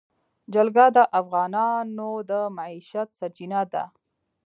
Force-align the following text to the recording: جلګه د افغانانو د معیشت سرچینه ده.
جلګه 0.53 0.85
د 0.95 0.97
افغانانو 1.19 2.09
د 2.29 2.31
معیشت 2.57 3.07
سرچینه 3.19 3.61
ده. 3.73 3.83